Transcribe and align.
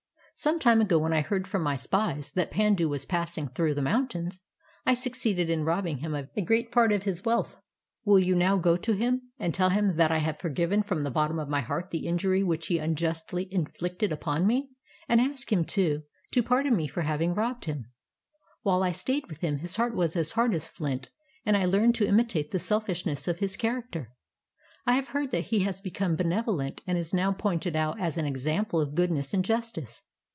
Some 0.33 0.57
time 0.57 0.81
ago 0.81 0.97
when 0.97 1.13
I 1.13 1.21
heard 1.21 1.47
from 1.47 1.61
my 1.61 1.77
spies 1.77 2.31
that 2.31 2.49
Pandu 2.49 2.89
was 2.89 3.05
passing 3.05 3.47
through 3.49 3.75
the 3.75 3.81
moimtains. 3.81 4.39
I 4.87 4.95
succeeded 4.95 5.51
in 5.51 5.65
robbing 5.65 5.99
him 5.99 6.15
of 6.15 6.31
a 6.35 6.41
great 6.41 6.71
part 6.71 6.91
of 6.91 7.03
his 7.03 7.23
wealth. 7.23 7.59
Will 8.05 8.17
you 8.17 8.33
now 8.33 8.57
go 8.57 8.75
to 8.75 8.93
him 8.93 9.21
and 9.37 9.53
tell 9.53 9.69
him 9.69 9.97
that 9.97 10.09
I 10.09 10.17
have 10.17 10.39
forgiven 10.39 10.81
from 10.81 11.03
the 11.03 11.11
bottom 11.11 11.37
of 11.37 11.47
my 11.47 11.61
heart 11.61 11.91
the 11.91 12.07
injury 12.07 12.41
which 12.41 12.65
he 12.67 12.79
unjustly 12.79 13.53
inflicted 13.53 14.11
upon 14.11 14.47
me, 14.47 14.71
and 15.07 15.21
ask 15.21 15.51
him, 15.51 15.63
too, 15.63 16.05
to 16.31 16.41
pardon 16.41 16.75
me 16.75 16.87
for 16.87 17.03
ha\ 17.03 17.19
ing 17.21 17.35
robbed 17.35 17.65
him. 17.65 17.91
\Miile 18.65 18.83
I 18.83 18.93
stayed 18.93 19.27
with 19.27 19.41
him 19.41 19.59
his 19.59 19.75
heart 19.75 19.93
was 19.93 20.15
as 20.15 20.31
hard 20.31 20.55
as 20.55 20.67
flint, 20.67 21.11
and 21.45 21.55
I 21.55 21.65
learned 21.65 21.93
to 21.95 22.07
imitate 22.07 22.49
the 22.49 22.57
selfishness 22.57 23.27
of 23.27 23.37
his 23.41 23.55
character. 23.55 24.11
I 24.87 24.93
have 24.93 25.09
heard 25.09 25.29
that 25.29 25.43
he 25.51 25.59
has 25.59 25.79
become 25.79 26.15
benevolent 26.15 26.81
and 26.87 26.97
is 26.97 27.13
now 27.13 27.31
pointed 27.31 27.75
out 27.75 27.99
as 27.99 28.17
an 28.17 28.25
example 28.25 28.81
of 28.81 28.95
goodness 28.95 29.35
and 29.35 29.45
justice. 29.45 30.01